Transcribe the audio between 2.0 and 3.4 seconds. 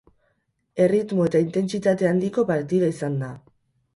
handiko partida izan da.